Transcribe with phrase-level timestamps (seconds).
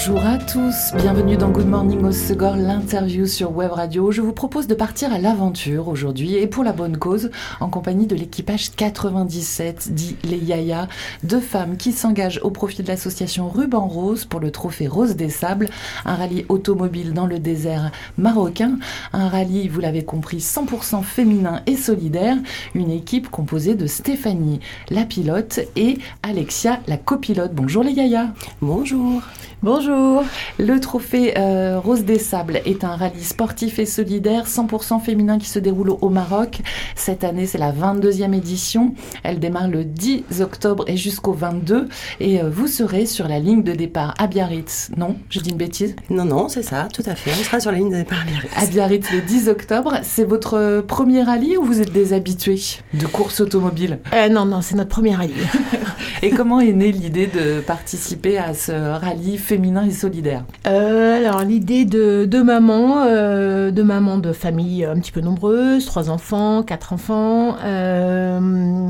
[0.00, 4.12] Bonjour à tous, bienvenue dans Good Morning au Segor, l'interview sur Web Radio.
[4.12, 8.06] Je vous propose de partir à l'aventure aujourd'hui et pour la bonne cause, en compagnie
[8.06, 10.86] de l'équipage 97, dit les Yaya,
[11.24, 15.30] deux femmes qui s'engagent au profit de l'association Ruban Rose pour le trophée Rose des
[15.30, 15.68] Sables,
[16.04, 18.78] un rallye automobile dans le désert marocain,
[19.12, 22.36] un rallye, vous l'avez compris, 100% féminin et solidaire,
[22.76, 27.52] une équipe composée de Stéphanie, la pilote, et Alexia, la copilote.
[27.52, 28.28] Bonjour les Yaya.
[28.62, 29.22] Bonjour.
[29.60, 30.22] Bonjour.
[30.60, 35.48] Le trophée euh, Rose des Sables est un rallye sportif et solidaire 100% féminin qui
[35.48, 36.60] se déroule au Maroc.
[36.94, 38.94] Cette année, c'est la 22e édition.
[39.24, 41.88] Elle démarre le 10 octobre et jusqu'au 22.
[42.20, 44.92] Et euh, vous serez sur la ligne de départ à Biarritz.
[44.96, 45.96] Non, je dis une bêtise?
[46.08, 47.32] Non, non, c'est ça, tout à fait.
[47.32, 48.52] On sera sur la ligne de départ à Biarritz.
[48.56, 49.94] À Biarritz le 10 octobre.
[50.04, 52.60] C'est votre premier rallye ou vous êtes des habitués
[52.94, 53.98] de course automobile?
[54.12, 55.34] Euh, Non, non, c'est notre premier rallye.
[56.22, 61.42] et comment est née l'idée de participer à ce rallye féminin et solidaire euh, Alors
[61.42, 66.62] l'idée de, de maman, euh, de maman de famille un petit peu nombreuse, trois enfants,
[66.62, 67.56] quatre enfants.
[67.64, 68.38] Euh,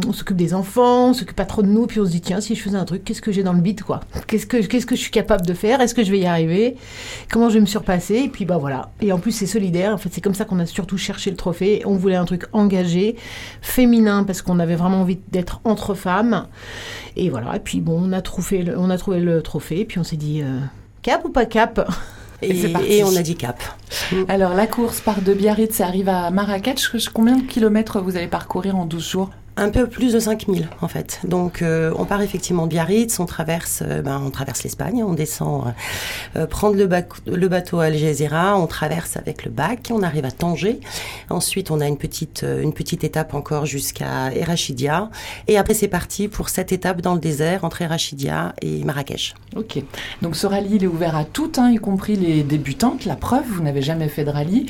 [0.05, 2.41] on s'occupe des enfants, on s'occupe pas trop de nous, puis on se dit tiens
[2.41, 4.01] si je faisais un truc, qu'est-ce que j'ai dans le bide quoi?
[4.27, 5.81] Qu'est-ce que que je suis capable de faire?
[5.81, 6.75] Est-ce que je vais y arriver?
[7.31, 8.17] Comment je vais me surpasser?
[8.17, 8.91] Et puis bah voilà.
[9.01, 9.95] Et en plus c'est solidaire.
[9.95, 11.83] En fait c'est comme ça qu'on a surtout cherché le trophée.
[11.85, 13.15] On voulait un truc engagé,
[13.63, 16.49] féminin parce qu'on avait vraiment envie d'être entre femmes.
[17.15, 17.55] Et voilà.
[17.55, 19.85] Et puis bon on a trouvé le, on a trouvé le trophée.
[19.85, 20.43] Puis on s'est dit
[21.03, 21.91] Cap ou pas cap
[22.43, 23.63] et, et, on a dit cap.
[24.29, 27.09] Alors la course part de Biarritz et arrive à Marrakech.
[27.13, 29.31] Combien de kilomètres vous allez parcourir en 12 jours?
[29.59, 31.21] Un peu plus de 5000 en fait.
[31.25, 35.15] Donc euh, on part effectivement de Biarritz, on traverse, euh, ben, on traverse l'Espagne, on
[35.15, 35.75] descend
[36.37, 36.89] euh, prendre le,
[37.27, 40.81] le, bateau à Algeciras, on traverse avec le bac, on arrive à Tanger.
[41.29, 45.11] Ensuite on a une petite, une petite étape encore jusqu'à Erachidia.
[45.49, 49.35] Et après c'est parti pour cette étape dans le désert entre Erachidia et Marrakech.
[49.57, 49.83] Ok.
[50.23, 53.07] Donc ce rallye il est ouvert à toutes, hein, y compris les débutantes.
[53.07, 54.67] La preuve, vous n'avez jamais fait de rallye.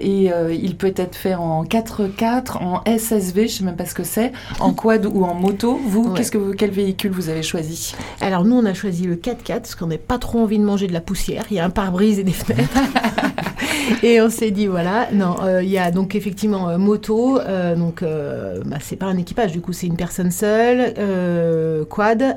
[0.00, 4.32] et il peut être fait en 4x4, en SSV, je sais même ce que c'est,
[4.58, 5.80] en quad ou en moto.
[5.84, 7.94] Vous, qu'est-ce que vous, quel véhicule vous avez choisi?
[8.20, 10.86] Alors nous, on a choisi le 4x4 parce qu'on n'a pas trop envie de manger
[10.86, 11.44] de la poussière.
[11.50, 12.70] Il y a un pare-brise et des fenêtres.
[14.02, 17.76] et on s'est dit voilà, non, euh, il y a donc effectivement euh, moto, euh,
[17.76, 20.94] donc bah, c'est pas un équipage, du coup c'est une personne seule,
[21.88, 22.36] quad,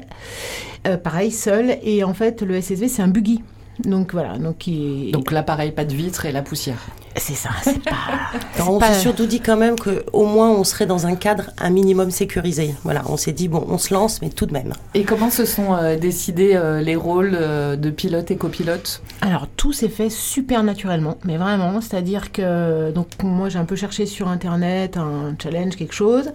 [1.04, 3.42] pareil seul, et en fait le SSV c'est un buggy.
[3.86, 6.78] Donc voilà, donc qui Donc l'appareil pas de vitre et la poussière.
[7.16, 8.32] C'est ça, c'est pas.
[8.68, 12.10] on s'est surtout dit quand même qu'au moins on serait dans un cadre un minimum
[12.12, 12.74] sécurisé.
[12.84, 14.74] Voilà, on s'est dit bon, on se lance, mais tout de même.
[14.94, 19.48] Et comment se sont euh, décidés euh, les rôles euh, de pilote et copilote Alors
[19.48, 24.06] tout s'est fait super naturellement, mais vraiment, c'est-à-dire que donc moi j'ai un peu cherché
[24.06, 26.32] sur internet un challenge, quelque chose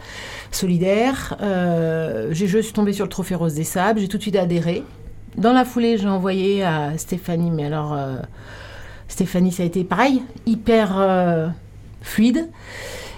[0.53, 1.37] solidaire.
[2.31, 4.85] j'ai je suis tombée sur le Trophée Rose des Sables, j'ai tout de suite adhéré.
[5.37, 7.97] Dans la foulée, j'ai envoyé à Stéphanie, mais alors
[9.09, 11.49] Stéphanie, ça a été pareil, hyper euh,
[12.03, 12.49] fluide.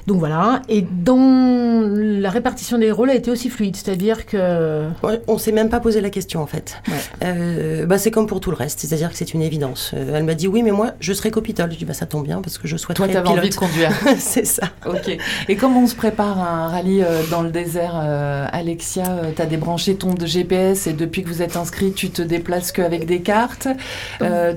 [0.07, 4.89] Donc voilà, et dans la répartition des rôles a été aussi fluide, c'est-à-dire que...
[5.03, 6.77] Ouais, on s'est même pas posé la question en fait.
[7.23, 9.93] Euh, bah, c'est comme pour tout le reste, c'est-à-dire que c'est une évidence.
[9.95, 11.71] Euh, elle m'a dit oui, mais moi je serai copilote.
[11.73, 13.39] Je dis bah ça tombe bien parce que je souhaite Toi, être pilote.
[13.39, 13.93] envie de conduire.
[14.19, 14.69] c'est ça.
[14.87, 15.17] Ok.
[15.49, 19.47] Et comment on se prépare à un rallye euh, dans le désert, Alexia Tu as
[19.47, 23.69] débranché ton GPS et depuis que vous êtes inscrite, tu te déplaces qu'avec des cartes.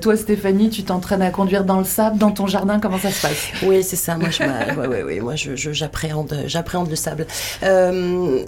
[0.02, 3.22] toi, Stéphanie, tu t'entraînes à conduire dans le sable, dans ton jardin, comment ça se
[3.22, 3.48] passe?
[3.64, 4.18] Oui, c'est ça.
[4.18, 4.44] Moi, je,
[4.80, 7.28] ouais, ouais, ouais, moi, j'appréhende, le sable.
[7.64, 8.46] Euh,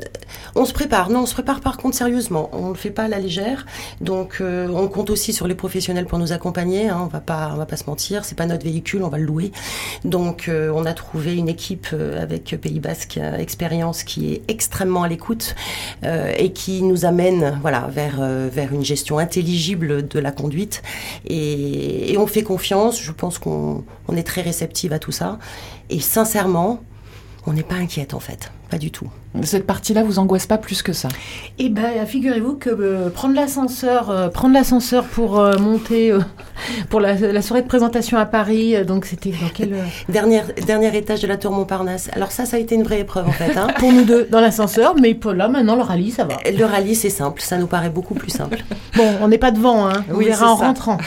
[0.55, 2.49] on se prépare, non, on se prépare par contre sérieusement.
[2.53, 3.65] On ne le fait pas à la légère.
[4.01, 6.89] Donc, euh, on compte aussi sur les professionnels pour nous accompagner.
[6.89, 8.25] Hein, on va pas, on va pas se mentir.
[8.25, 9.51] C'est pas notre véhicule, on va le louer.
[10.03, 11.87] Donc, euh, on a trouvé une équipe
[12.19, 15.55] avec Pays Basque Expérience qui est extrêmement à l'écoute
[16.03, 20.81] et qui nous amène, voilà, vers vers une gestion intelligible de la conduite.
[21.27, 23.01] Et, on fait confiance.
[23.01, 25.37] Je pense qu'on on est très réceptive à tout ça.
[25.89, 26.81] Et sincèrement,
[27.45, 29.09] on n'est pas inquiète en fait, pas du tout.
[29.43, 31.09] Cette partie-là vous angoisse pas plus que ça?
[31.59, 36.13] Eh ben, figurez-vous que euh, prendre l'ascenseur, euh, prendre l'ascenseur pour euh, monter
[36.89, 39.75] pour la, soirée de présentation à Paris, donc c'était dans quel
[40.09, 42.09] dernier dernier étage de la tour Montparnasse.
[42.13, 43.57] Alors ça, ça a été une vraie épreuve en fait.
[43.57, 43.67] Hein.
[43.79, 46.35] pour nous deux dans l'ascenseur, mais pour là maintenant le rallye, ça va.
[46.45, 48.63] Le rallye, c'est simple, ça nous paraît beaucoup plus simple.
[48.95, 50.05] bon, on n'est pas devant, hein.
[50.11, 50.97] On verra en rentrant.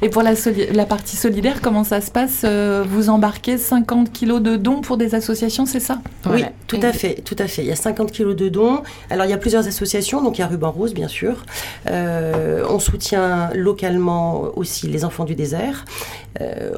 [0.00, 0.32] Et pour la,
[0.72, 2.44] la, partie solidaire, comment ça se passe?
[2.88, 5.98] Vous embarquez 50 kilos de dons pour des associations, c'est ça?
[6.30, 7.62] Oui, tout à fait, tout à fait.
[7.62, 8.82] Il y a 50 kilos de dons.
[9.10, 11.44] Alors il y a plusieurs associations, donc il y a Ruban Rose bien sûr.
[11.86, 15.84] on soutient localement aussi les enfants du désert.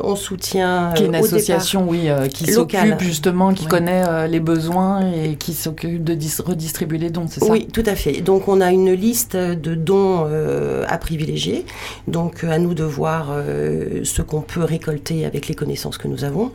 [0.00, 5.36] on soutient qui est une association, oui, qui s'occupe justement, qui connaît les besoins et
[5.36, 7.50] qui s'occupe de redistribuer les dons, c'est ça?
[7.50, 8.20] Oui, tout à fait.
[8.20, 11.64] Donc on a une liste de dons euh, à privilégier.
[12.08, 16.24] Donc à nous de voir euh, ce qu'on peut récolter avec les connaissances que nous
[16.24, 16.52] avons.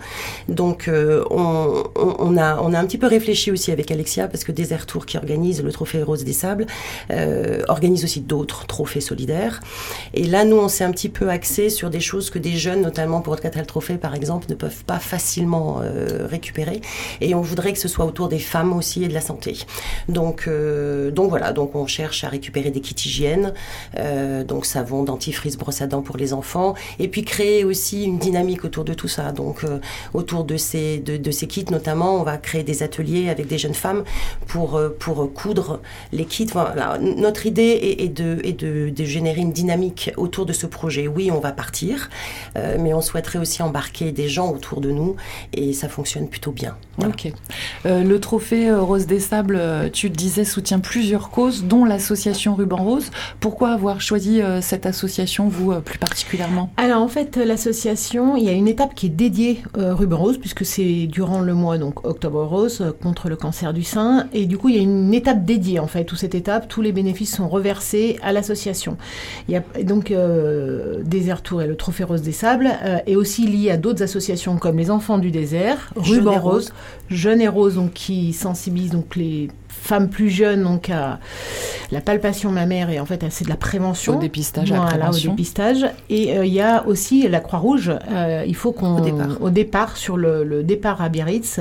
[0.50, 4.52] Donc euh, on, a, on a un petit peu réfléchi aussi avec Alexia parce que
[4.52, 6.66] Desert Tour qui organise le Trophée Rose des Sables
[7.68, 9.60] organise aussi d'autres trophées solidaires.
[10.14, 12.82] Et là, nous, on s'est un petit peu axé sur des choses que des jeunes,
[12.82, 15.82] notamment pour le Catal Trophée par exemple, ne peuvent pas facilement
[16.30, 16.82] récupérer.
[17.22, 19.58] Et on voudrait que ce soit autour des femmes aussi et de la santé.
[20.10, 20.50] Donc,
[21.14, 23.54] donc voilà, donc on cherche à récupérer des kits hygiène,
[23.98, 28.20] euh, donc savon, dentifrice, brosse à dents pour les enfants, et puis créer aussi une
[28.20, 29.32] dynamique autour de tout ça.
[29.32, 29.80] Donc euh,
[30.14, 33.74] autour de ces, de, ces kits notamment, on va créer des ateliers avec des jeunes
[33.74, 34.03] femmes
[34.47, 35.81] pour, euh, pour coudre
[36.12, 36.47] les kits.
[36.51, 36.97] Voilà.
[37.00, 41.07] Notre idée est, de, est de, de, générer une dynamique autour de ce projet.
[41.07, 42.09] Oui, on va partir,
[42.56, 45.15] mais on souhaiterait aussi embarquer des gens autour de nous,
[45.53, 46.75] et ça fonctionne plutôt bien.
[47.06, 47.31] Ok.
[47.86, 49.62] le trophée Rose des Sables,
[49.92, 53.12] tu le disais, soutient plusieurs causes, dont l'association Ruban Rose.
[53.39, 56.71] Pourquoi avoir choisi euh, cette association, vous, euh, plus particulièrement?
[56.77, 60.38] Alors, en fait, l'association, il y a une étape qui est dédiée euh, Ruban Rose,
[60.38, 64.28] puisque c'est durant le mois, donc Octobre Rose, contre le cancer du sein.
[64.34, 66.82] Et du coup, il y a une étape dédiée, en fait, où cette étape, tous
[66.82, 68.98] les bénéfices sont reversés à l'association.
[69.48, 70.14] Il y a donc
[71.04, 72.70] Désert Tour et le Trophée Rose des Sables,
[73.08, 76.74] et aussi lié à d'autres associations comme les Enfants du Désert, Ruban Rose,
[77.10, 79.50] Jeunes et Rose, donc, qui sensibilisent donc les
[79.81, 81.19] femmes plus jeunes, donc à
[81.92, 84.18] la palpation mammaire et en fait c'est de la prévention.
[84.18, 85.86] Au dépistage, voilà, au dépistage.
[86.10, 87.92] Et euh, il y a aussi la Croix-Rouge.
[88.12, 88.98] Euh, il faut qu'on,
[89.39, 89.98] au départ.
[89.98, 91.60] sur le, départ à Biarritz,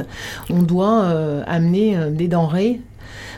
[0.50, 2.80] on doit euh, amener des denrées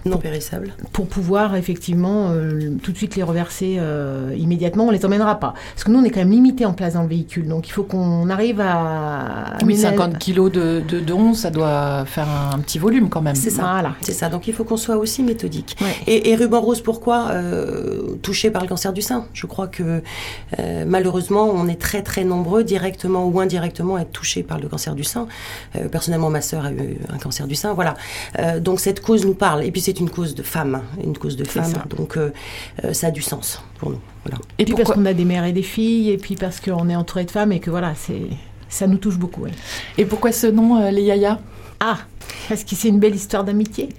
[0.06, 0.72] non périssables.
[0.92, 5.54] Pour pouvoir effectivement euh, tout de suite les reverser euh, immédiatement, on les emmènera pas.
[5.74, 7.72] Parce que nous, on est quand même limité en place dans le véhicule, donc il
[7.72, 9.56] faut qu'on arrive à.
[9.64, 13.34] Oui, 50 kilos de, de dons, ça doit faire un, petit volume quand même.
[13.34, 13.62] C'est ça.
[13.62, 13.94] Voilà.
[14.00, 14.28] C'est ça.
[14.28, 15.76] Donc il faut qu'on soit aussi méthodique.
[16.06, 19.26] Et, Ruban Rose, pourquoi euh, touché par le cancer du sein?
[19.32, 20.02] Je crois que
[20.86, 24.94] malheureusement, on est très très nombreux, directement ou indirectement, à être touchés par le cancer
[24.94, 25.26] du sein.
[25.90, 27.74] personnellement, ma sœur a eu un cancer du sein.
[27.74, 27.94] Voilà.
[28.60, 29.64] donc cette cause nous parle.
[29.64, 31.72] Et puis c'est une cause de femme, une cause de femme.
[31.96, 32.32] Donc euh,
[32.84, 34.00] euh, ça a du sens pour nous.
[34.24, 34.38] Voilà.
[34.58, 36.96] Et, puis parce qu'on a des mères et des filles, et puis parce qu'on est
[36.96, 38.22] entouré de femmes et que voilà, c'est
[38.68, 39.44] ça nous touche beaucoup.
[39.96, 41.40] Et pourquoi ce nom, euh, les Yaya?
[41.78, 41.98] Ah,
[42.48, 43.90] parce que c'est une belle histoire d'amitié.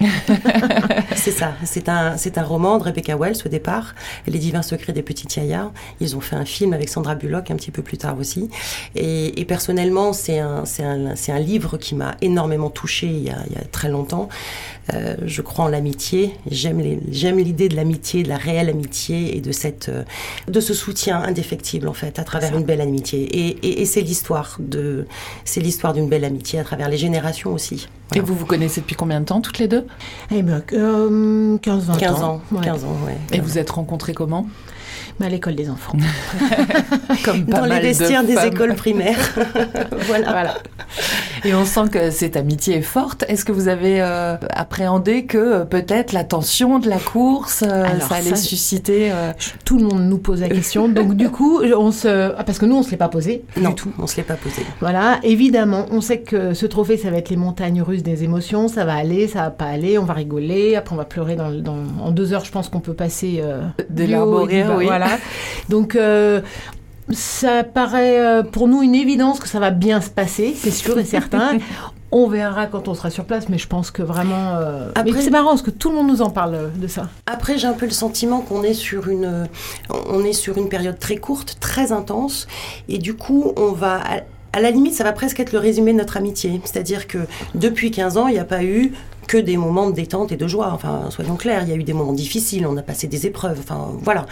[1.18, 1.54] c'est ça.
[1.64, 3.94] C'est un, c'est un roman de Rebecca Wells au départ,
[4.26, 5.72] Les divins secrets des petites Yaya.
[6.00, 8.48] Ils ont fait un film avec Sandra Bullock un petit peu plus tard aussi.
[8.94, 13.30] Et, personnellement, c'est un, c'est un, c'est un livre qui m'a énormément touchée il y
[13.30, 14.28] a, il y a très longtemps.
[14.94, 16.34] Euh, je crois en l'amitié.
[16.50, 20.04] J'aime, les, j'aime l'idée de l'amitié, de la réelle amitié et de cette, euh,
[20.46, 23.22] de ce soutien indéfectible en fait à travers une belle amitié.
[23.22, 25.06] Et, et, et c'est l'histoire de,
[25.44, 27.88] c'est l'histoire d'une belle amitié à travers les générations aussi.
[28.14, 29.86] Et vous vous connaissez depuis combien de temps, toutes les deux?
[30.30, 31.96] Eh bien, euh, 15-20 ans.
[31.96, 33.18] 15 ans, 15 ans, ouais.
[33.32, 34.46] Et vous êtes rencontrés comment?
[35.20, 35.96] Bah, à l'école des enfants.
[37.24, 39.18] Comme Dans les vestiaires des écoles primaires.
[40.06, 40.30] voilà.
[40.30, 40.54] voilà.
[41.44, 43.24] Et on sent que cette amitié est forte.
[43.28, 47.84] Est-ce que vous avez euh, appréhendé que euh, peut-être la tension de la course, euh,
[48.00, 49.12] ça allait susciter
[49.64, 50.88] Tout le monde nous pose la question.
[50.88, 53.70] donc du coup, on se, ah, parce que nous on se l'est pas posé non,
[53.70, 53.92] du tout.
[53.98, 54.62] On se l'est pas posé.
[54.80, 55.20] Voilà.
[55.22, 58.68] Évidemment, on sait que ce trophée, ça va être les montagnes russes des émotions.
[58.68, 59.98] Ça va aller, ça va pas aller.
[59.98, 60.76] On va rigoler.
[60.76, 61.36] Après, on va pleurer.
[61.36, 61.52] Dans,
[62.02, 63.42] en deux heures, je pense qu'on peut passer
[63.90, 64.86] des larmes oui.
[64.86, 65.18] Voilà.
[65.68, 65.96] Donc
[67.10, 70.98] ça paraît euh, pour nous une évidence que ça va bien se passer, c'est sûr
[70.98, 71.58] et certain.
[72.10, 74.56] On verra quand on sera sur place, mais je pense que vraiment.
[74.56, 77.10] Euh, Après, c'est marrant parce que tout le monde nous en parle euh, de ça.
[77.26, 79.46] Après, j'ai un peu le sentiment qu'on est sur une,
[80.08, 82.46] on est sur une période très courte, très intense,
[82.88, 84.00] et du coup, on va.
[84.54, 86.62] À la limite, ça va presque être le résumé de notre amitié.
[86.64, 87.18] C'est-à-dire que
[87.54, 88.94] depuis 15 ans, il n'y a pas eu
[89.28, 90.70] que des moments de détente et de joie.
[90.72, 93.60] Enfin, soyons clairs, il y a eu des moments difficiles, on a passé des épreuves.
[93.60, 94.26] Enfin, voilà.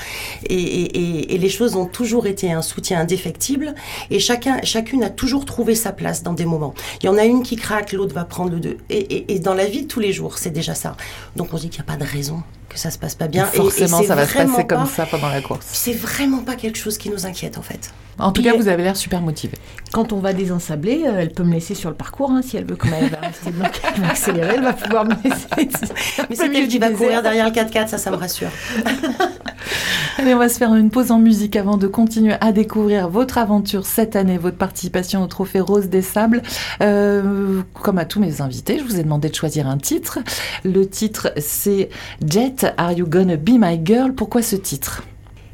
[0.48, 3.74] Et, les choses ont toujours été un soutien indéfectible.
[4.10, 6.74] Et chacun, chacune a toujours trouvé sa place dans des moments.
[7.02, 8.78] Il y en a une qui craque, l'autre va prendre le deux.
[8.88, 10.96] Et, dans la vie de tous les jours, c'est déjà ça.
[11.36, 13.44] Donc on dit qu'il n'y a pas de raison que ça se passe pas bien.
[13.46, 15.66] forcément, ça va se passer comme ça pendant la course.
[15.72, 17.92] C'est vraiment pas quelque chose qui nous inquiète en fait.
[18.18, 19.58] En tout cas, vous avez l'air super motivé.
[19.92, 22.30] Quand on va désensabler, euh, elle peut me laisser sur le parcours.
[22.30, 23.50] Hein, si elle veut, comme elle va rester
[23.94, 25.46] elle va accélérer, elle va pouvoir me laisser.
[26.30, 28.48] Mais c'est elle qui va courir derrière le 4x4, ça, ça me rassure.
[30.18, 33.36] Allez, on va se faire une pause en musique avant de continuer à découvrir votre
[33.36, 36.42] aventure cette année, votre participation au Trophée Rose des Sables.
[36.82, 40.20] Euh, comme à tous mes invités, je vous ai demandé de choisir un titre.
[40.64, 41.90] Le titre, c'est
[42.26, 44.12] Jet, Are You Gonna Be My Girl?
[44.12, 45.02] Pourquoi ce titre?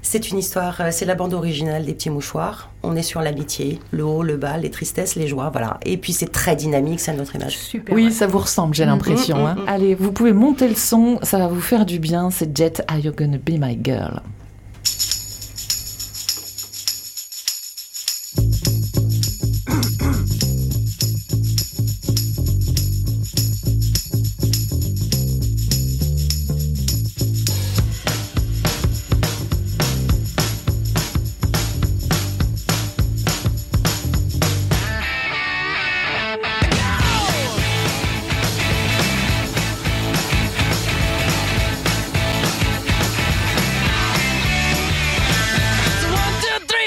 [0.04, 2.70] C'est une histoire, euh, c'est la bande originale des petits mouchoirs.
[2.82, 5.78] On est sur l'amitié, le haut, le bas, les tristesses, les joies, voilà.
[5.86, 7.56] Et puis c'est très dynamique, c'est notre image.
[7.56, 7.94] Super.
[7.94, 9.38] Oui, ça vous ressemble, j'ai l'impression.
[9.38, 9.56] Mm, mm, hein.
[9.64, 12.30] mm, Allez, vous pouvez monter le son, ça va vous faire du bien.
[12.30, 14.20] C'est Jet, Are You Gonna Be My Girl?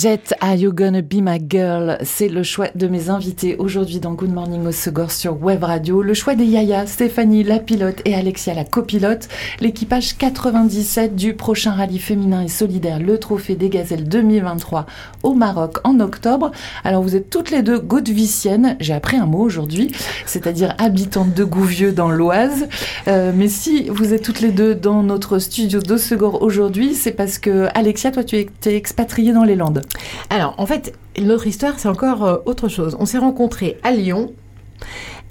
[0.00, 1.98] Jet, Are You Gonna Be My Girl?
[2.04, 6.02] C'est le choix de mes invités aujourd'hui dans Good Morning au Segor sur Web Radio.
[6.02, 9.26] Le choix des Yaya, Stéphanie la pilote et Alexia la copilote.
[9.58, 14.86] L'équipage 97 du prochain rallye féminin et solidaire, le Trophée des Gazelles 2023
[15.24, 16.52] au Maroc en octobre.
[16.84, 19.90] Alors vous êtes toutes les deux gaudeviciennes, j'ai appris un mot aujourd'hui,
[20.26, 22.68] c'est-à-dire habitantes de Gouvieux dans l'Oise.
[23.08, 27.38] Euh, mais si vous êtes toutes les deux dans notre studio d'Ossegor aujourd'hui, c'est parce
[27.38, 29.87] que Alexia, toi tu es expatriée dans les Landes.
[30.30, 32.96] Alors, en fait, notre histoire, c'est encore euh, autre chose.
[33.00, 34.32] On s'est rencontrés à Lyon.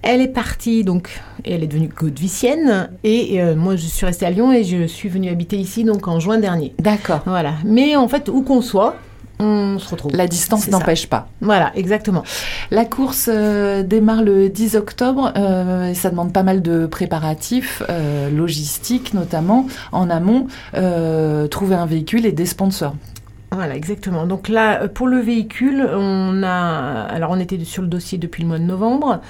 [0.03, 2.91] Elle est partie, donc et elle est devenue godvicienne.
[3.03, 6.07] Et euh, moi, je suis restée à Lyon et je suis venue habiter ici donc
[6.07, 6.73] en juin dernier.
[6.79, 7.21] D'accord.
[7.25, 7.53] Voilà.
[7.65, 8.95] Mais en fait, où qu'on soit,
[9.39, 10.11] on se retrouve.
[10.15, 11.27] La distance n'empêche pas.
[11.41, 12.23] Voilà, exactement.
[12.71, 17.83] La course euh, démarre le 10 octobre euh, et ça demande pas mal de préparatifs,
[17.89, 20.47] euh, logistiques notamment, en amont,
[21.49, 22.95] trouver un véhicule et des sponsors.
[23.51, 24.27] Voilà, exactement.
[24.27, 28.43] Donc là, euh, pour le véhicule, on a, alors on était sur le dossier depuis
[28.43, 29.21] le mois de novembre.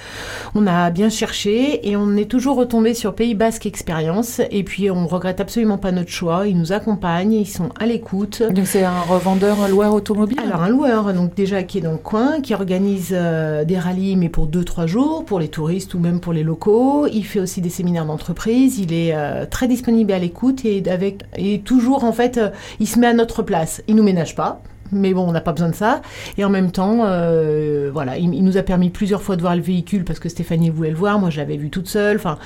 [0.56, 4.40] On a bien cherché et on est toujours retombé sur Pays Basque Expérience.
[4.50, 6.48] Et puis on regrette absolument pas notre choix.
[6.48, 8.42] Ils nous accompagnent, ils sont à l'écoute.
[8.42, 10.40] Donc c'est un revendeur, un loueur automobile?
[10.44, 14.16] Alors un loueur, donc déjà qui est dans le coin, qui organise euh, des rallyes
[14.16, 17.06] mais pour 2-3 jours, pour les touristes ou même pour les locaux.
[17.06, 18.80] Il fait aussi des séminaires d'entreprise.
[18.80, 22.50] Il est euh, très disponible et à l'écoute et avec et toujours en fait, euh,
[22.80, 23.80] il se met à notre place.
[23.86, 24.62] Il nous ménage pas.
[24.90, 26.00] Mais bon, on n'a pas besoin de ça.
[26.36, 29.62] Et en même temps, euh, voilà, il, nous a permis plusieurs fois de voir le
[29.62, 31.18] véhicule parce que Stéphanie voulait le voir.
[31.18, 32.16] Moi, je l'avais vu toute seule.
[32.16, 32.38] Enfin,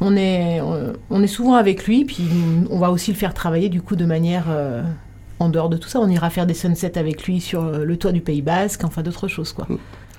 [0.00, 0.60] on est,
[1.10, 2.04] on, est souvent avec lui.
[2.04, 2.24] Puis
[2.70, 4.82] on va aussi le faire travailler du coup de manière euh,
[5.40, 5.98] en dehors de tout ça.
[6.00, 9.02] On ira faire des sunsets avec lui sur euh, le toit du Pays Basque, enfin
[9.02, 9.66] d'autres choses quoi.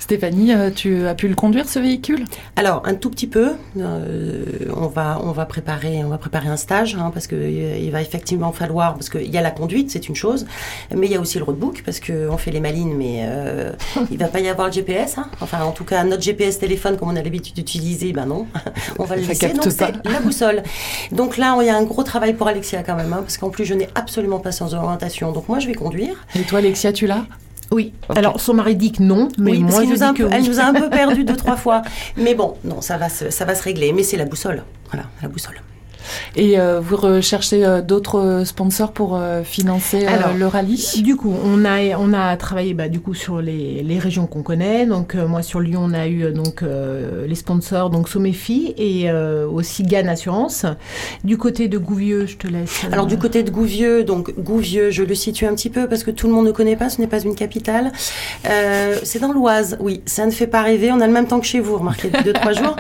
[0.10, 2.26] Stéphanie, euh, tu as pu le conduire ce véhicule?
[2.56, 4.44] Alors un tout petit peu, euh,
[4.76, 7.92] on va on va préparer on va préparer un stage hein, parce que euh, il
[7.92, 10.48] va effectivement falloir parce qu'il y a la conduite c'est une chose,
[10.96, 13.72] mais il y a aussi le roadbook parce que on fait les malines mais euh,
[14.10, 15.20] il va pas y avoir le GPS.
[15.20, 15.28] hein.
[15.42, 18.48] Enfin en tout cas notre GPS téléphone comme on a l'habitude d'utiliser, ben non,
[18.98, 19.50] on va le laisser.
[19.50, 20.64] Donc c'est la boussole.
[21.12, 23.52] Donc là il y a un gros travail pour Alexia quand même hein, parce qu'en
[23.52, 25.32] plus je n'ai absolument pas sans orientation.
[25.34, 26.16] Donc moi je vais conduire.
[26.36, 27.26] Et toi, Alexia, tu l'as?
[27.72, 27.94] Oui.
[28.16, 30.14] Alors son mari dit que non, mais oui, parce moi qu'il je nous a un
[30.14, 31.82] dis que peu- elle nous a un peu perdu deux trois fois.
[32.18, 33.94] Mais bon, non, ça va se, ça va se régler.
[33.94, 34.64] Mais c'est la boussole.
[34.92, 35.62] Voilà, la boussole.
[36.36, 41.02] Et euh, vous recherchez euh, d'autres sponsors pour euh, financer euh, Alors, le rallye?
[41.04, 44.44] Du coup, on a, on a travaillé bah, du coup sur les, les régions qu'on
[44.44, 44.86] connaît.
[44.86, 48.74] Donc euh, moi sur Lyon, on a eu euh, donc euh, les sponsors donc Somefi
[48.78, 50.66] et euh, aussi Gann Assurance.
[51.24, 52.84] Du côté de Gouvieux, je te laisse.
[52.86, 56.04] euh, Alors du côté de Gouvieux, donc Gouvieux, je le situe un petit peu parce
[56.04, 57.92] que tout le monde ne connaît pas, ce n'est pas une capitale.
[58.50, 60.92] Euh, c'est dans l'Oise, oui, ça ne fait pas rêver.
[60.92, 62.76] On a le même temps que chez vous, remarquez, deux trois jours,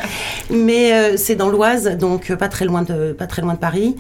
[0.50, 3.60] mais euh, c'est dans l'Oise, donc euh, pas très loin de pas très loin de
[3.60, 3.96] Paris.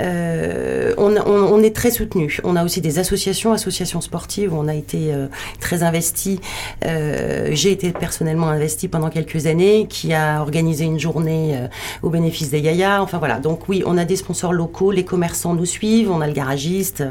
[0.00, 2.38] Euh, on, on- on est très soutenu.
[2.44, 4.52] On a aussi des associations, associations sportives.
[4.52, 5.26] Où on a été euh,
[5.60, 6.40] très investi.
[6.86, 11.58] Euh, J'ai été personnellement investi pendant quelques années, qui a organisé une journée
[12.02, 13.02] au bénéfice des Yaya.
[13.02, 13.38] Enfin voilà.
[13.38, 17.04] Donc oui, on a des sponsors locaux, les commerçants nous suivent, on a le garagiste,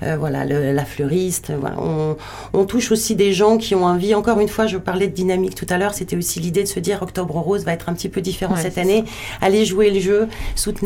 [0.00, 1.52] voilà, le- la fleuriste.
[1.58, 1.76] Voilà.
[1.80, 2.16] On,
[2.52, 4.14] on touche aussi des gens qui ont envie.
[4.14, 5.94] Encore une fois, je parlais de dynamique tout à l'heure.
[5.94, 8.62] C'était aussi l'idée de se dire Octobre Rose va être un petit peu différent Ouais,
[8.62, 9.04] cette année.
[9.40, 10.28] Allez jouer le jeu,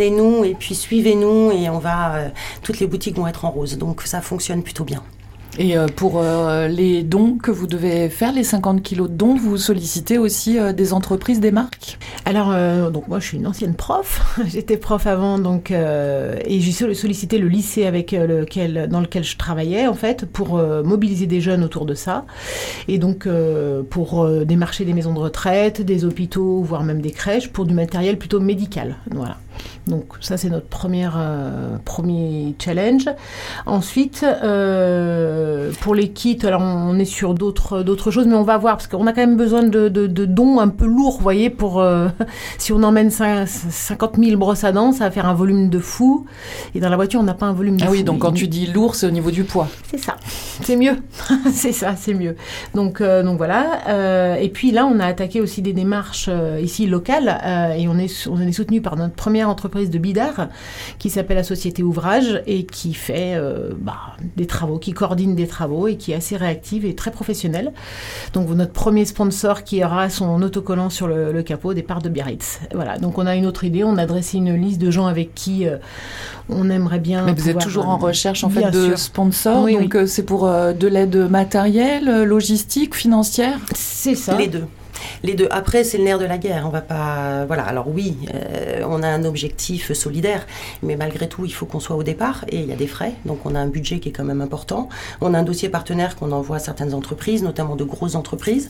[0.07, 2.15] soutenez-nous et puis suivez-nous et on va.
[2.17, 2.29] euh,
[2.63, 3.79] toutes les boutiques vont être en rose.
[3.79, 5.03] Donc ça fonctionne plutôt bien.
[5.59, 9.37] Et euh, pour euh, les dons que vous devez faire, les 50 kilos de dons,
[9.37, 11.99] vous sollicitez aussi euh, des entreprises, des marques?
[12.27, 12.53] Alors,
[12.91, 14.39] donc moi, je suis une ancienne prof.
[14.47, 19.37] J'étais prof avant, donc et j'ai sol- sollicité le lycée avec lequel, dans lequel je
[19.37, 22.25] travaillais en fait, pour mobiliser des jeunes autour de ça,
[22.89, 23.29] et donc
[23.91, 28.19] pour démarcher des maisons de retraite, des hôpitaux, voire même des crèches, pour du matériel
[28.19, 28.97] plutôt médical.
[29.13, 29.37] Voilà.
[29.87, 33.07] Donc ça, c'est notre premier challenge.
[33.67, 34.27] Ensuite,
[35.81, 38.87] pour les kits, alors on est sur d'autres d'autres choses, mais on va voir parce
[38.89, 41.81] qu'on a quand même besoin de, de, de dons un peu lourds, vous voyez, pour
[41.81, 42.09] euh,
[42.59, 45.79] si on emmène cin- 50 000 brosses à dents, ça va faire un volume de
[45.79, 46.27] fou.
[46.75, 47.93] Et dans la voiture, on n'a pas un volume de Ah fou.
[47.93, 49.69] oui, donc quand tu dis lourd, c'est au niveau du poids.
[49.91, 50.17] C'est ça,
[50.63, 50.97] c'est mieux,
[51.53, 52.37] c'est ça, c'est mieux.
[52.75, 53.81] Donc, euh, donc voilà.
[53.89, 57.89] Euh, et puis là, on a attaqué aussi des démarches euh, ici locales euh, et
[57.89, 60.49] on est, on est soutenu par notre première entreprise de bidard
[60.99, 63.95] qui s'appelle la Société Ouvrage et qui fait euh, bah,
[64.37, 67.73] des travaux, qui coordonne des travaux et qui est assez réactive et très professionnelle.
[68.33, 72.61] Donc notre premier sponsor qui aura son autocollant sur le, le capot départ de Biarritz.
[72.75, 72.99] Voilà.
[72.99, 75.67] Donc on a une autre idée, on a dressé une liste de gens avec qui
[75.67, 75.77] euh,
[76.49, 77.25] on aimerait bien.
[77.25, 78.99] Mais vous êtes toujours en euh, recherche en fait de sûr.
[78.99, 83.59] sponsors, Oui, donc euh, c'est pour euh, de l'aide matérielle, logistique, financière?
[83.75, 84.37] C'est ça.
[84.37, 84.65] Les deux.
[85.23, 85.49] Les deux.
[85.51, 86.65] Après, c'est le nerf de la guerre.
[86.67, 87.45] On va pas.
[87.47, 87.65] Voilà.
[87.65, 90.47] Alors oui, euh, on a un objectif solidaire,
[90.83, 93.15] mais malgré tout, il faut qu'on soit au départ et il y a des frais.
[93.25, 94.89] Donc on a un budget qui est quand même important.
[95.21, 98.69] On a un dossier partenaire qu'on envoie à certaines entreprises, notamment de grosses entreprises.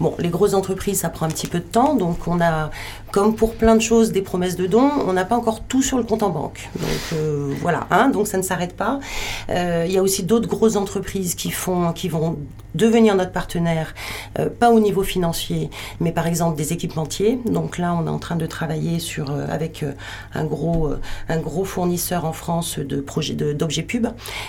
[0.00, 1.94] Bon, les grosses entreprises, ça prend un petit peu de temps.
[1.94, 2.70] Donc on a,
[3.10, 4.90] comme pour plein de choses, des promesses de dons.
[5.06, 6.68] On n'a pas encore tout sur le compte en banque.
[6.78, 7.86] Donc euh, voilà.
[7.90, 9.00] Hein, donc ça ne s'arrête pas.
[9.50, 12.38] Euh, il y a aussi d'autres grosses entreprises qui font, qui vont
[12.74, 13.94] devenir notre partenaire,
[14.38, 17.38] euh, pas au niveau financier, mais par exemple des équipementiers.
[17.46, 19.92] Donc là, on est en train de travailler sur euh, avec euh,
[20.34, 20.90] un gros
[21.28, 23.04] un gros fournisseur en France de
[23.52, 24.06] d'objets pub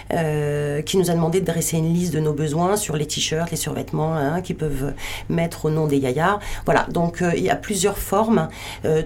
[0.09, 3.57] qui nous a demandé de dresser une liste de nos besoins sur les t-shirts, les
[3.57, 4.93] survêtements hein, qui peuvent
[5.29, 6.39] mettre au nom des yayas.
[6.65, 6.85] Voilà.
[6.89, 8.49] Donc il y a plusieurs formes.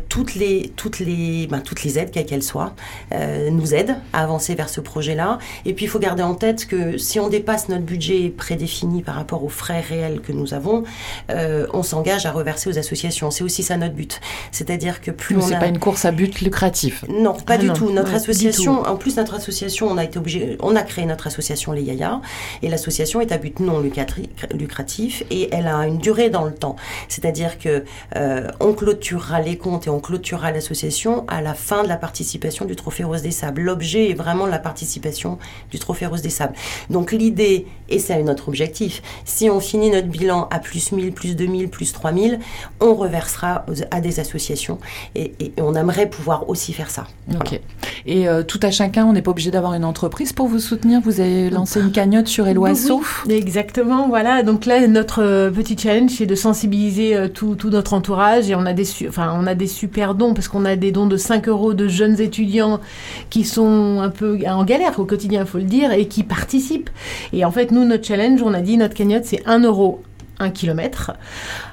[0.10, 2.74] toutes les toutes les ben, toutes les aides quelles qu'elles soient
[3.12, 5.38] nous aident à avancer vers ce projet-là.
[5.66, 9.16] Et puis il faut garder en tête que si on dépasse notre budget prédéfini par
[9.16, 10.84] rapport aux frais réels que nous avons,
[11.30, 13.32] euh, on s'engage à reverser aux associations.
[13.32, 14.20] C'est aussi ça notre but.
[14.52, 15.42] C'est-à-dire que plus on.
[15.42, 17.06] C'est pas une course à but lucratif.
[17.10, 17.92] Non, pas ah du tout.
[17.92, 21.72] Notre association, en plus notre association, on a été obligé, on a créé notre association
[21.72, 22.22] Les Yaya,
[22.62, 26.76] et l'association est à but non lucratif et elle a une durée dans le temps.
[27.08, 27.84] C'est-à-dire que
[28.16, 32.66] euh, on clôturera les comptes et on clôturera l'association à la fin de la participation
[32.66, 33.62] du Trophée Rose des Sables.
[33.62, 35.38] L'objet est vraiment la participation
[35.72, 36.56] du Trophée Rose des Sables.
[36.90, 38.93] Donc l'idée, et c'est notre objectif,
[39.26, 42.40] si on finit notre bilan à plus 1000, plus 2000, plus 3000,
[42.80, 44.80] on reversera à des associations
[45.16, 47.06] et, on aimerait pouvoir aussi faire ça.
[47.34, 47.60] Ok.
[48.06, 51.00] Et euh, tout à chacun, on n'est pas obligé d'avoir une entreprise pour vous soutenir.
[51.02, 53.02] Vous avez lancé une cagnotte sur Eloiseau.
[53.30, 54.44] exactement, voilà.
[54.44, 58.66] Donc là, notre euh, petit challenge, c'est de sensibiliser euh, tout, notre entourage et on
[58.66, 61.48] a des, enfin, on a des super dons parce qu'on a des dons de 5
[61.48, 62.80] euros de jeunes étudiants
[63.30, 66.90] qui sont un peu en galère au quotidien, il faut le dire, et qui participent.
[67.32, 70.04] Et en fait, nous, notre challenge, on a dit notre cagnotte, c'est 1 euro
[70.40, 71.14] 1 km.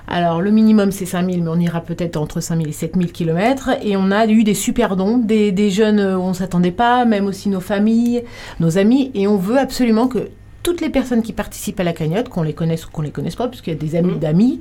[0.07, 3.71] Alors le minimum c'est 5000, mais on ira peut-être entre 5000 et 7000 km.
[3.83, 7.27] Et on a eu des super dons, des, des jeunes où on s'attendait pas, même
[7.27, 8.25] aussi nos familles,
[8.61, 9.11] nos amis.
[9.15, 10.29] Et on veut absolument que
[10.63, 13.37] toutes les personnes qui participent à la cagnotte, qu'on les connaisse ou qu'on les connaisse
[13.37, 14.19] pas, puisqu'il y a des amis mmh.
[14.19, 14.61] d'amis,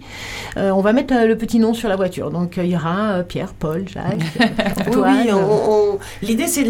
[0.58, 2.32] euh, on va mettre euh, le petit nom sur la voiture.
[2.32, 4.20] Donc euh, il y aura Pierre, Paul, Jacques,
[4.88, 5.28] Antoine.
[5.28, 6.66] Oui, l'idée c'est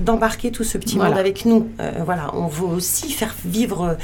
[0.00, 1.68] d'embarquer tout ce petit monde avec nous.
[2.04, 3.96] voilà, on veut aussi faire vivre.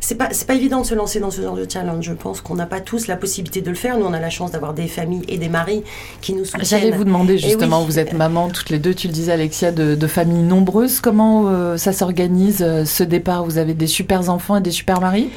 [0.00, 2.04] C'est pas c'est pas évident de se lancer dans ce genre de challenge.
[2.04, 3.98] Je pense qu'on n'a pas tous la possibilité de le faire.
[3.98, 5.82] Nous, on a la chance d'avoir des familles et des maris
[6.20, 6.64] qui nous soutiennent.
[6.64, 9.94] J'allais vous demander justement, vous êtes maman toutes les deux, tu le disais Alexia, de,
[9.94, 11.00] de familles nombreuses.
[11.00, 13.44] Comment ça s'organise ce départ?
[13.44, 15.30] Vous avez des super enfants et des super maris?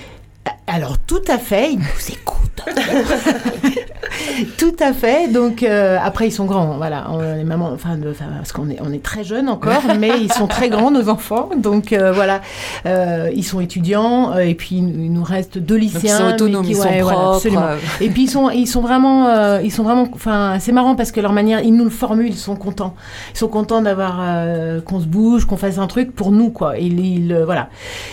[0.68, 2.44] Alors tout à fait, ils nous écoutent.
[4.58, 5.28] tout à fait.
[5.28, 7.08] Donc euh, après ils sont grands, voilà.
[7.12, 7.98] On est maman, enfin,
[8.38, 11.50] parce qu'on est on est très jeunes encore, mais ils sont très grands nos enfants.
[11.58, 12.42] Donc euh, voilà,
[12.86, 16.02] euh, ils sont étudiants et puis il nous reste deux lycéens.
[16.04, 17.78] ils sont autonomes, ils sont propres.
[18.02, 21.20] et puis ils sont ils sont vraiment ils sont vraiment, enfin c'est marrant parce que
[21.20, 22.96] leur manière, ils nous le formulent, ils sont contents.
[23.34, 24.22] Ils sont contents d'avoir
[24.86, 26.78] qu'on se bouge, qu'on fasse un truc pour nous quoi.
[26.80, 27.70] Et ils, voilà.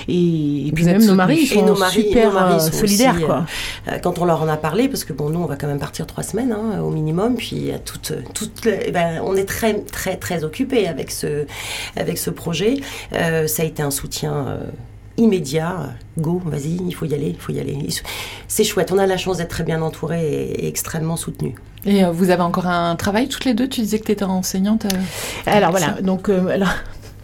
[0.09, 3.47] Et, puis même nos maris, ils sont nos maris, super solidaires quoi.
[4.03, 6.07] quand on leur en a parlé, parce que bon nous on va quand même partir
[6.07, 7.37] trois semaines hein, au minimum.
[7.37, 11.47] Puis toute, toute, eh ben, on est très très très occupé avec ce
[11.97, 12.81] avec ce projet.
[13.15, 14.47] Euh, ça a été un soutien.
[14.49, 14.59] Euh,
[15.17, 17.77] immédiat, go, vas-y, il faut y aller, il faut y aller.
[18.49, 21.57] C'est chouette, on a la chance d'être très bien entouré et, extrêmement soutenu.
[21.85, 23.69] Et euh, vous avez encore un travail toutes les deux?
[23.69, 24.87] Tu disais que tu étais enseignante
[25.45, 26.73] Alors voilà, donc alors,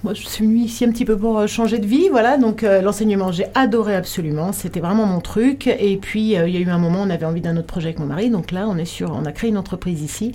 [0.06, 2.38] moi, je suis venue ici un petit peu pour euh, changer de vie, voilà.
[2.38, 4.52] Donc, euh, l'enseignement, j'ai adoré absolument.
[4.52, 5.66] C'était vraiment mon truc.
[5.66, 7.88] Et puis, euh, il y a eu un moment, on avait envie d'un autre projet
[7.88, 8.30] avec mon mari.
[8.30, 10.30] Donc là, on est sur, on a créé une entreprise ici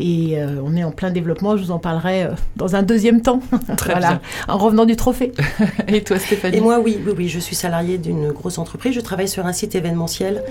[0.00, 1.58] et on est en plein développement.
[1.58, 3.40] Je vous en parlerai dans un deuxième temps.
[3.76, 5.32] Très voilà, en revenant du trophée.
[5.88, 6.56] et toi, Stéphanie?
[6.56, 8.94] Et moi, oui, oui, oui, je suis salariée d'une grosse entreprise.
[8.94, 10.42] Je travaille sur un site événementiel,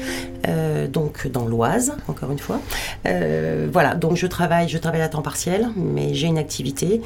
[0.94, 2.60] donc dans l'Oise, encore une fois.
[3.72, 7.02] voilà, donc je travaille, je travaille à temps partiel, mais j'ai une activité.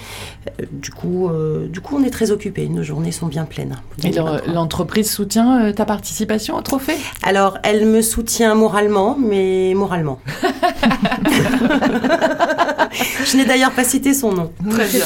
[0.73, 2.67] du coup euh, du coup, on est très occupés.
[2.67, 3.75] Nos journées sont bien pleines.
[4.03, 4.11] Et
[4.51, 6.97] l'entreprise soutient euh, ta participation au trophée?
[7.23, 10.19] Alors, elle me soutient moralement, mais moralement.
[13.25, 14.51] Je n'ai d'ailleurs pas cité son nom.
[14.69, 15.05] Très bien.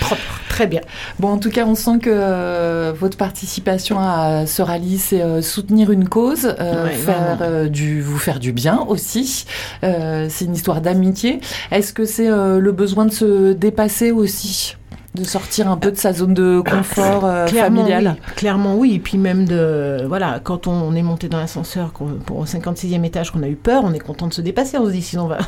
[0.00, 0.22] Propre.
[0.48, 0.80] Très bien.
[1.18, 5.90] Bon, en tout cas, on sent que euh, votre participation à ce rallye, c'est soutenir
[5.90, 9.46] une cause, faire du, vous faire du bien aussi.
[9.80, 11.40] c'est une histoire d'amitié.
[11.70, 14.76] Est-ce que c'est le besoin de se dépasser aussi?
[15.14, 19.18] De sortir un peu de sa zone de confort euh, familial Clairement oui, et puis
[19.18, 23.48] même de voilà, quand on est monté dans l'ascenseur pour au 56e étage qu'on a
[23.48, 25.38] eu peur, on est content de se dépasser, on se dit sinon on va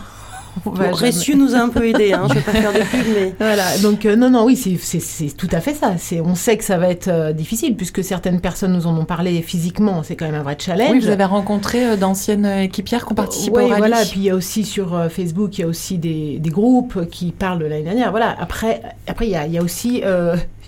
[0.93, 3.79] Réciu nous a un peu aidé, hein, je vais pas faire de pub, mais voilà.
[3.79, 5.95] Donc euh, non, non, oui, c'est tout à fait ça.
[6.25, 9.43] On sait que ça va être euh, difficile puisque certaines personnes nous en ont parlé
[9.43, 10.03] physiquement.
[10.03, 10.91] C'est quand même un vrai challenge.
[10.93, 13.79] Oui, vous avez rencontré euh, d'anciennes équipières qui ont participé au rallye.
[13.79, 14.03] voilà.
[14.03, 17.33] Puis il y a aussi sur Facebook, il y a aussi des, des, groupes qui
[17.33, 18.11] parlent de l'année dernière.
[18.11, 18.37] Voilà.
[18.39, 20.03] Après, après il y a, il y a aussi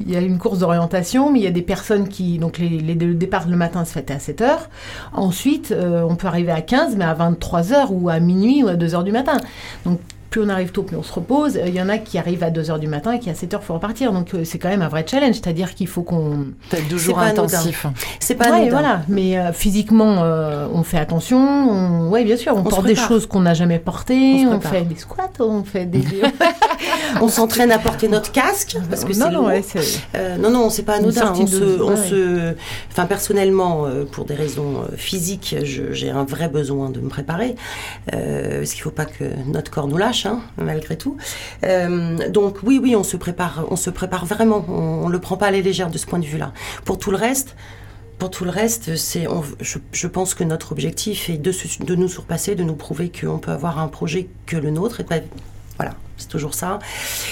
[0.00, 2.68] il y a une course d'orientation, mais il y a des personnes qui donc les,
[2.68, 4.68] les le départ le matin se fait à 7 heures.
[5.12, 8.74] Ensuite, on peut arriver à 15, mais à 23 heures ou à minuit ou à
[8.76, 9.36] 2 heures du matin.
[9.84, 10.00] Donc
[10.34, 11.60] plus on arrive tôt, plus on se repose.
[11.64, 13.64] Il y en a qui arrivent à 2h du matin et qui à 7h, il
[13.64, 14.12] faut repartir.
[14.12, 16.46] Donc c'est quand même un vrai challenge, c'est-à-dire qu'il faut qu'on...
[16.70, 17.86] Peut-être 12 jours intensifs.
[18.18, 19.02] C'est pas ouais, voilà.
[19.06, 20.22] Mais physiquement,
[20.74, 22.10] on fait attention.
[22.10, 24.44] Oui, bien sûr, on, porte des choses qu'on n'a jamais portées.
[24.48, 26.02] On, fait des squats, on fait des...
[27.20, 29.48] on s'entraîne à porter notre casque parce que c'est non,
[30.38, 31.32] non, non, c'est pas anodin.
[31.36, 32.54] On se, on se,
[32.90, 37.54] enfin personnellement, pour des raisons physiques, j'ai un vrai besoin de me préparer
[38.12, 41.16] euh, parce qu'il ne faut pas que notre corps nous lâche, hein, malgré tout.
[41.64, 44.64] Euh, donc oui, oui, on se prépare, on se prépare vraiment.
[44.68, 46.52] On, ne le prend pas à la légère de ce point de vue-là.
[46.84, 47.56] Pour tout le reste.
[48.18, 49.26] Pour tout le reste, c'est,
[49.60, 51.52] je, je, pense que notre objectif est de,
[51.84, 55.04] de nous surpasser, de nous prouver qu'on peut avoir un projet que le nôtre et
[55.04, 55.16] pas,
[55.76, 56.78] voilà, c'est toujours ça.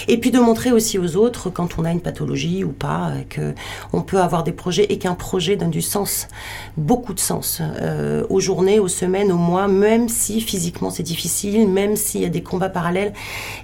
[0.08, 3.54] Et puis de montrer aussi aux autres quand on a une pathologie ou pas, que
[3.92, 6.28] on peut avoir des projets et qu'un projet donne du sens,
[6.76, 11.68] beaucoup de sens, euh, aux journées, aux semaines, aux mois, même si physiquement c'est difficile,
[11.68, 13.12] même s'il y a des combats parallèles.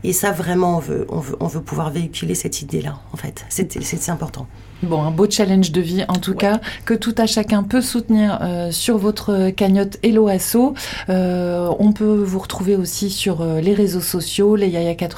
[0.05, 2.99] Et ça vraiment, on veut, on veut, on veut pouvoir véhiculer cette idée-là.
[3.13, 4.47] En fait, c'est important.
[4.85, 8.39] Bon, un beau challenge de vie en tout cas, que tout à chacun peut soutenir
[8.43, 10.73] euh, sur votre cagnotte Hello Asso.
[11.09, 14.71] Euh, on peut vous retrouver aussi sur euh, les réseaux sociaux, les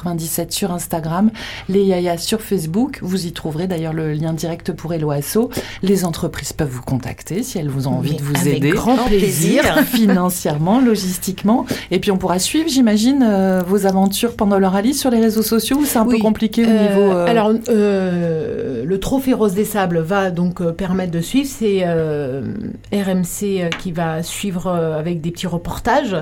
[0.03, 1.31] Yaya97 sur Instagram,
[1.69, 2.99] les Yaya sur Facebook.
[3.01, 5.49] Vous y trouverez d'ailleurs le lien direct pour Hello Asso.
[5.83, 8.71] Les entreprises peuvent vous contacter si elles vous ont envie de vous avec aider.
[8.71, 9.63] Grand plaisir.
[9.85, 11.65] financièrement, logistiquement.
[11.91, 15.41] Et puis on pourra suivre, j'imagine, euh, vos aventures pendant leur rallye sur les réseaux
[15.41, 17.11] sociaux ou c'est un peu compliqué au niveau.
[17.11, 17.51] Alors,
[18.91, 21.47] le trophée Rose des Sables va donc euh, permettre de suivre.
[21.49, 22.41] C'est euh,
[22.91, 26.15] RMC euh, qui va suivre avec des petits reportages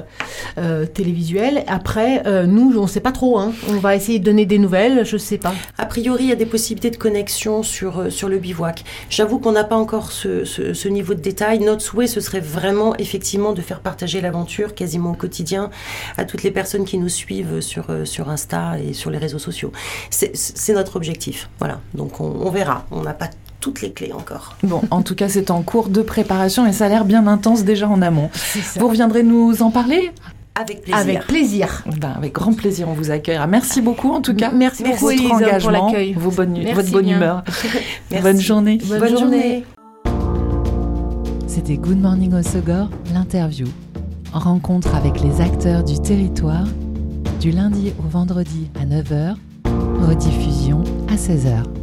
[0.93, 1.63] télévisuels.
[1.67, 3.39] Après, nous, on ne sait pas trop.
[3.39, 3.51] Hein.
[3.67, 5.53] On va essayer de donner des nouvelles, je ne sais pas.
[5.77, 8.83] A priori, il y a des possibilités de connexion sur, sur le bivouac.
[9.09, 11.59] J'avoue qu'on n'a pas encore ce, ce, niveau de détail.
[11.59, 15.69] Notre souhait, ce serait vraiment effectivement de faire partager l'aventure quasiment au quotidien
[16.17, 19.71] à toutes les personnes qui nous suivent sur, sur Insta et sur les réseaux sociaux.
[20.09, 21.49] C'est notre objectif.
[21.59, 21.81] Voilà.
[21.93, 22.85] Donc on, on verra.
[22.91, 24.55] On n'a pas toutes les clés encore.
[24.63, 27.63] Bon, en tout cas, c'est en cours de préparation et ça a l'air bien intense
[27.63, 28.29] déjà en amont.
[28.77, 30.11] Vous reviendrez nous en parler?
[30.55, 30.97] Avec plaisir.
[30.99, 31.83] Avec plaisir.
[31.99, 33.47] Ben, avec grand plaisir, on vous accueillera.
[33.47, 34.51] Merci beaucoup en tout cas.
[34.51, 36.13] Merci, pour votre engagement, pour l'accueil.
[36.13, 37.43] votre bonne humeur.
[38.21, 38.77] bonne journée.
[38.87, 39.63] Bonne, journée.
[41.47, 43.67] C'était Good Morning Osogor, l'interview.
[44.33, 46.67] Rencontre avec les acteurs du territoire,
[47.39, 49.35] du lundi au vendredi à 9h,
[50.05, 51.78] rediffusion à 16h.